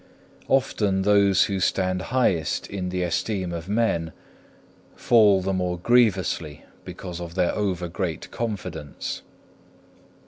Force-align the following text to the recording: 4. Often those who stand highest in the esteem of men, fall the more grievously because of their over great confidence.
4. 0.47 0.55
Often 0.57 1.03
those 1.03 1.43
who 1.43 1.59
stand 1.59 2.01
highest 2.09 2.65
in 2.65 2.89
the 2.89 3.03
esteem 3.03 3.53
of 3.53 3.69
men, 3.69 4.13
fall 4.95 5.41
the 5.43 5.53
more 5.53 5.77
grievously 5.77 6.65
because 6.83 7.21
of 7.21 7.35
their 7.35 7.53
over 7.53 7.87
great 7.87 8.31
confidence. 8.31 9.21